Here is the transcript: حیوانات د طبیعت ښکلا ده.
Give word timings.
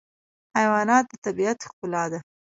حیوانات 0.57 1.05
د 1.09 1.13
طبیعت 1.25 1.57
ښکلا 1.67 2.03
ده. 2.11 2.19